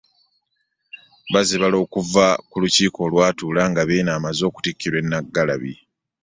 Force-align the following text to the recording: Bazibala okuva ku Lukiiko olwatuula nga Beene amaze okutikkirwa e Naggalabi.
Bazibala 1.33 1.77
okuva 1.85 2.25
ku 2.49 2.55
Lukiiko 2.61 2.99
olwatuula 3.07 3.61
nga 3.71 3.81
Beene 3.87 4.11
amaze 4.17 4.41
okutikkirwa 4.49 4.97
e 5.01 5.05
Naggalabi. 5.05 5.73